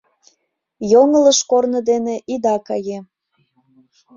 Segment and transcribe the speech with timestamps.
[0.91, 2.97] Йоҥылыш корно дене ида кае.